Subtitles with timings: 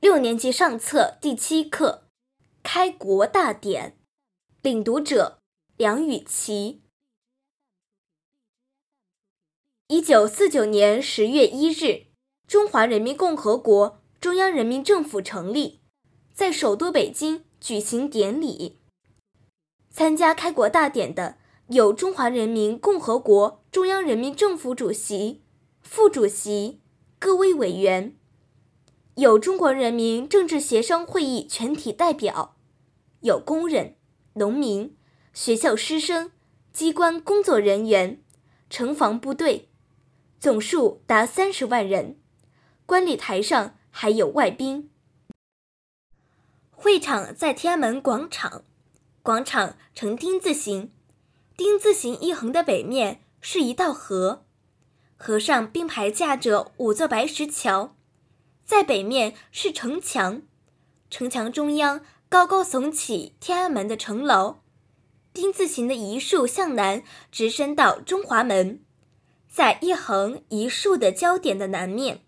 [0.00, 2.04] 六年级上册第七课
[2.62, 3.90] 《开国大典》，
[4.62, 5.40] 领读者
[5.76, 6.82] 梁雨琪。
[9.88, 12.06] 一九四九年十月一日，
[12.46, 15.80] 中华人民共和国中央人民政府成立，
[16.32, 18.78] 在首都北京举行典礼。
[19.90, 21.38] 参加开国大典的
[21.70, 25.42] 有中华人民共和国中央人民政府主席、
[25.82, 26.80] 副主席、
[27.18, 28.14] 各位委员。
[29.18, 32.54] 有中国人民政治协商会议全体代表，
[33.22, 33.96] 有工人、
[34.34, 34.96] 农民、
[35.32, 36.30] 学校师生、
[36.72, 38.22] 机关工作人员、
[38.70, 39.70] 城防部队，
[40.38, 42.20] 总数达三十万人。
[42.86, 44.88] 观礼台上还有外宾。
[46.70, 48.62] 会场在天安门广场，
[49.24, 50.92] 广场呈丁字形，
[51.56, 54.46] 丁字形一横的北面是一道河，
[55.16, 57.96] 河上并排架着五座白石桥。
[58.68, 60.42] 在北面是城墙，
[61.08, 64.60] 城墙中央高高耸起天安门的城楼，
[65.32, 68.84] 丁字形的一竖向南直伸到中华门，
[69.48, 72.20] 在一横一竖的交点的南面，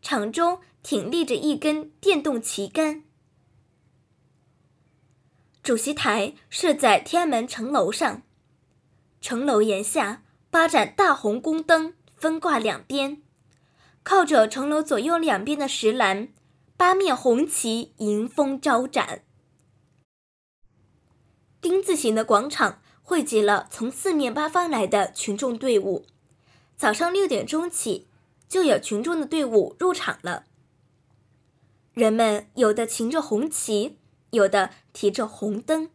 [0.00, 3.04] 场中挺立着一根电动旗杆。
[5.62, 8.22] 主席台设在天安门城楼上，
[9.20, 13.20] 城楼檐下八盏大红宫灯分挂两边。
[14.04, 16.28] 靠着城楼左右两边的石栏，
[16.76, 19.24] 八面红旗迎风招展。
[21.62, 26.04] 丁字形的广场汇集了从四面八方来的群众队伍。
[26.76, 28.06] 早上六点钟起，
[28.46, 30.44] 就有群众的队伍入场了。
[31.94, 33.96] 人们有的擎着红旗，
[34.32, 35.88] 有的提着红灯。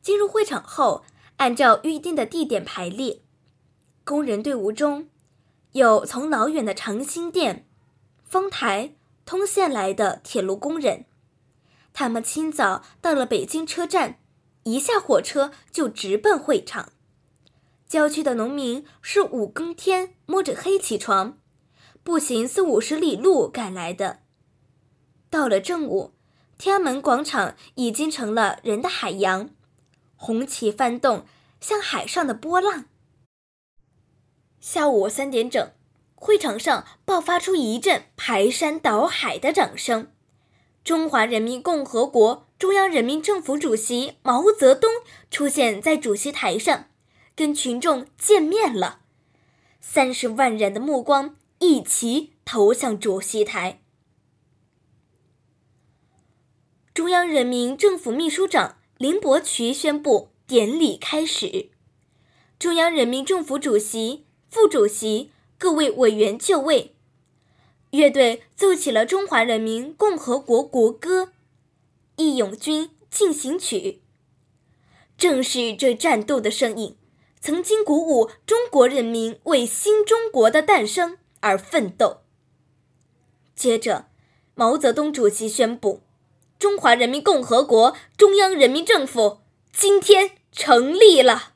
[0.00, 1.04] 进入会场后，
[1.36, 3.20] 按照预定的地点排列。
[4.02, 5.10] 工人队伍中。
[5.72, 7.66] 有从老远的长辛店、
[8.24, 11.06] 丰台、通县来的铁路工人，
[11.94, 14.18] 他们清早到了北京车站，
[14.64, 16.92] 一下火车就直奔会场。
[17.88, 21.38] 郊区的农民是五更天摸着黑起床，
[22.02, 24.20] 步行四五十里路赶来的。
[25.30, 26.12] 到了正午，
[26.58, 29.48] 天安门广场已经成了人的海洋，
[30.16, 31.24] 红旗翻动，
[31.60, 32.84] 像海上的波浪。
[34.62, 35.72] 下午三点整，
[36.14, 40.12] 会场上爆发出一阵排山倒海的掌声。
[40.84, 44.88] 中华人民共和国中央人民政府主席毛泽东
[45.32, 46.86] 出现在主席台上，
[47.34, 49.00] 跟群众见面了。
[49.80, 53.80] 三十万人的目光一齐投向主席台。
[56.94, 61.70] 中央人民政府秘书长林伯渠宣布典礼开始。
[62.60, 64.26] 中央人民政府主席。
[64.52, 66.94] 副主席、各位委员就位，
[67.92, 71.24] 乐队奏起了中华人民共和国国歌
[72.16, 73.80] 《义勇军进行曲》。
[75.16, 76.98] 正是这战斗的声音，
[77.40, 82.18] 曾经鼓舞中国人民为新中国的诞生而奋斗。
[83.56, 84.10] 接着，
[84.54, 86.02] 毛泽东主席宣布
[86.60, 89.38] ：“中华人民共和国中央人民政府
[89.72, 91.51] 今天成立了。”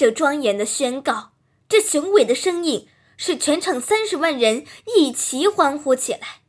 [0.00, 1.32] 这庄严的宣告，
[1.68, 2.88] 这雄伟的声音，
[3.18, 4.64] 使全场三十万人
[4.96, 6.40] 一齐欢呼起来。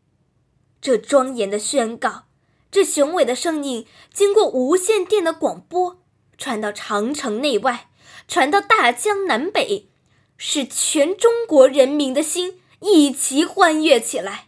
[0.79, 2.27] 这庄严的宣告，
[2.71, 6.01] 这雄伟的声音，经过无线电的广播，
[6.37, 7.89] 传到长城内外，
[8.25, 9.89] 传到大江南北，
[10.37, 14.47] 使全中国人民的心一齐欢悦起来。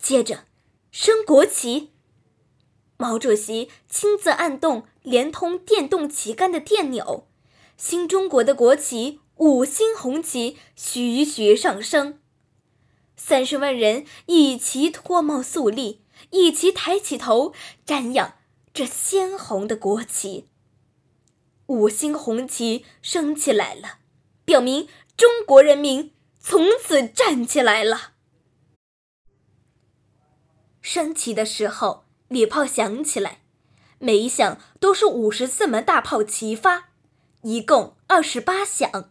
[0.00, 0.46] 接着，
[0.90, 1.92] 升国旗。
[3.00, 7.26] 毛主席亲自按动连通电动旗杆的电钮，
[7.76, 12.20] 新中国的国旗五星红旗徐徐上升。
[13.16, 17.52] 三十万人一齐脱帽肃立，一齐抬起头
[17.86, 18.34] 瞻仰
[18.72, 20.48] 这鲜红的国旗。
[21.66, 23.98] 五星红旗升起来了，
[24.44, 28.12] 表明中国人民从此站起来了。
[30.80, 32.04] 升旗的时候。
[32.28, 33.40] 礼炮响起来，
[33.98, 36.90] 每一响都是五十四门大炮齐发，
[37.42, 39.10] 一共二十八响。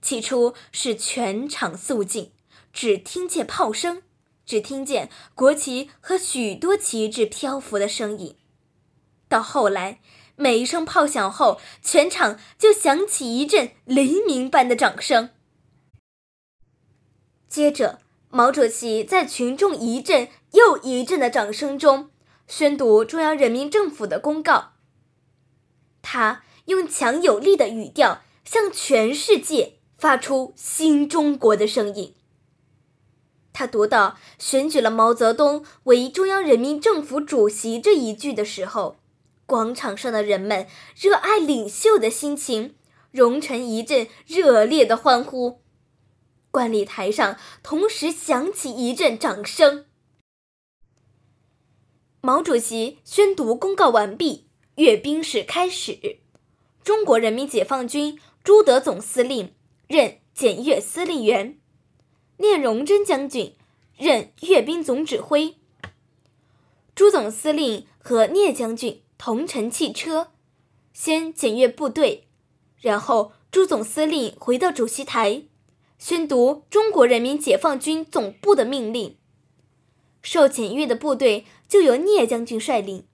[0.00, 2.32] 起初是全场肃静，
[2.72, 4.02] 只听见炮声，
[4.46, 8.36] 只听见国旗和许多旗帜漂浮的声音。
[9.28, 10.00] 到后来，
[10.36, 15.30] 每一声炮响后，全场就响起一阵雷鸣般的掌声。
[17.48, 18.00] 接着。
[18.30, 22.10] 毛主席在群众一阵又一阵的掌声中
[22.48, 24.72] 宣读中央人民政府的公告。
[26.00, 32.14] 他用强有力的语调向全世界发出新中国的声音。
[33.52, 38.96] 他读到“选举了毛泽东为中央人民政府主席”这一句的时候，
[39.44, 40.66] 广场上的人们
[40.96, 42.76] 热爱领袖的心情
[43.10, 45.60] 融成一阵热烈的欢呼，
[46.50, 49.84] 观礼台上同时响起一阵掌声。
[52.20, 56.18] 毛主席宣读公告完毕，阅兵式开始。
[56.82, 59.52] 中国人民解放军朱德总司令
[59.86, 61.58] 任检阅司令员。
[62.38, 63.54] 聂荣臻将军
[63.96, 65.56] 任阅兵总指挥。
[66.94, 70.32] 朱总司令和聂将军同乘汽车，
[70.92, 72.26] 先检阅部队，
[72.80, 75.44] 然后朱总司令回到主席台，
[75.98, 79.17] 宣读中国人民解放军总部的命令。
[80.22, 83.06] 受检阅的部队就由聂将军率领，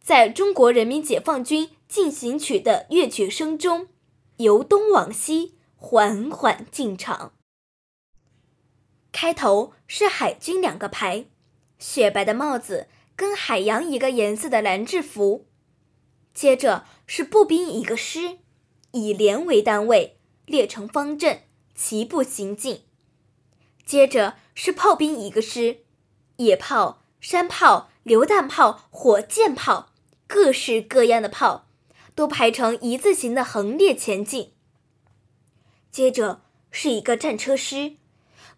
[0.00, 3.88] 在中国人民解放军进行曲的乐曲声中，
[4.36, 7.32] 由东往西缓缓进场。
[9.12, 11.26] 开头是海军两个排，
[11.78, 15.46] 雪白的帽子跟海洋一个颜色的蓝制服。
[16.34, 18.38] 接着是步兵一个师，
[18.90, 21.42] 以连为单位列成方阵，
[21.76, 22.82] 齐步行进。
[23.86, 25.83] 接着是炮兵一个师，
[26.36, 29.90] 野炮、山炮、榴弹炮、火箭炮，
[30.26, 31.66] 各式各样的炮，
[32.14, 34.52] 都排成一字形的横列前进。
[35.90, 37.96] 接着是一个战车师。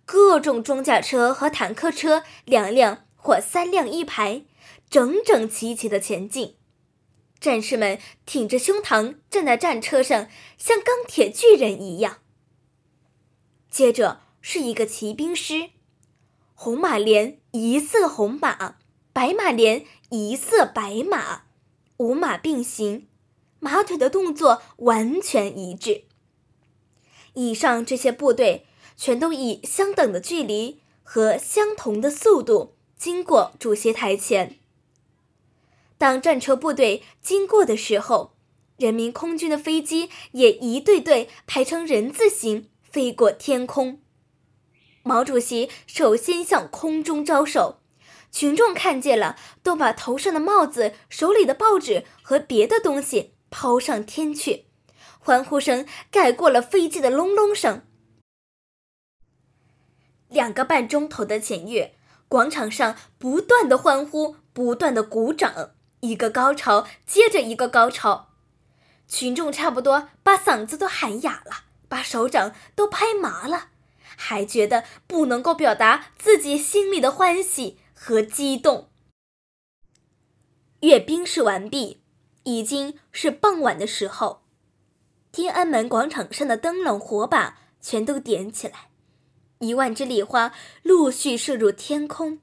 [0.08, 4.44] 各种装甲车和坦克车两辆或三辆一排，
[4.88, 6.54] 整整齐齐的前进。
[7.40, 12.18] 战士们挺着胸膛站在战车上，像钢铁巨人一样。
[13.68, 15.70] 接着是一个骑兵师，
[16.56, 18.78] 红马连一色红马，
[19.12, 21.42] 白马连一色白马，
[21.98, 23.06] 五马并行，
[23.60, 26.02] 马腿的动作完全一致。
[27.34, 28.66] 以上这些部队。
[28.98, 34.56] 全都以相等的距离和相同的速度经过主席台前。
[35.98, 38.32] 当战车部队经过的时候，
[38.78, 44.00] 人民空军的飞机也一队队排成人字形飞过天空。
[45.06, 47.78] 毛主席首先向空中招手，
[48.32, 54.66] 群众看见了，都把头上的帽子、手里的报纸和别的东西抛上天去，
[55.20, 57.82] 欢呼声盖过了飞机的隆隆声。
[60.28, 61.94] 两个半钟头的检阅，
[62.26, 65.70] 广场上不断的欢呼，不断的鼓掌，
[66.00, 68.30] 一个高潮接着一个高潮，
[69.06, 71.52] 群众差不多把嗓子都喊哑了，
[71.88, 73.68] 把手掌都拍麻了，
[74.14, 78.88] 还觉得不能够表达自己心里的欢喜和激动。
[80.80, 82.02] 阅兵式完毕，
[82.44, 84.42] 已经是傍晚的时候，
[85.32, 88.90] 天安门广场上的灯笼火把全都点起来。
[89.58, 90.52] 一万只礼花
[90.82, 92.40] 陆续射入天空，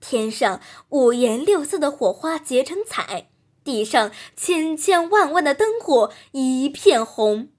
[0.00, 3.30] 天上五颜六色的火花结成彩，
[3.62, 7.50] 地上千千万万的灯火一片红。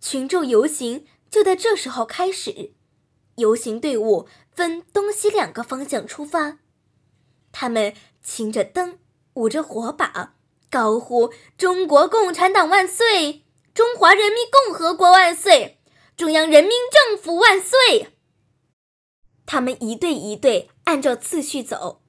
[0.00, 2.72] 群众游行就在这时候开始，
[3.36, 6.58] 游行队伍分东西两个方向出发，
[7.52, 8.98] 他们擎着灯，
[9.34, 10.34] 舞着火把，
[10.70, 13.44] 高呼“中国共产党万岁，
[13.74, 15.76] 中华人民共和国万岁”。
[16.18, 18.08] 中央人民政府万岁！
[19.46, 22.02] 他们一队一队按照次序走，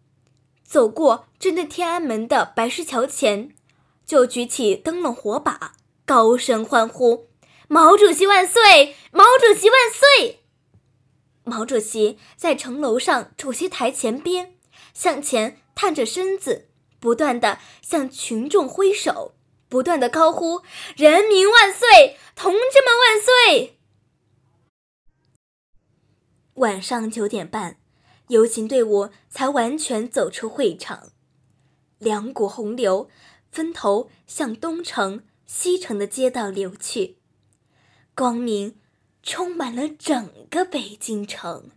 [0.63, 3.55] 走过针对天安门的白石桥前，
[4.07, 5.73] 就举起灯笼火把，
[6.07, 7.27] 高声欢呼
[7.71, 8.95] ：“毛主席万岁！
[9.11, 10.39] 毛主席万岁！”
[11.45, 14.55] 毛主席在城楼上主席台前边，
[14.95, 19.35] 向前探着身子，不断的向群众挥手，
[19.67, 20.63] 不断的高呼
[20.97, 22.17] ：“人民万岁！
[22.35, 23.77] 同志们万岁！”
[26.57, 27.77] 晚上九点半，
[28.29, 31.11] 游行队伍才完全走出会场。
[31.99, 33.11] 两股洪流
[33.51, 37.18] 分头向东城、西城的街道流去，
[38.19, 38.75] 光明
[39.23, 41.69] 充满了整个北京城。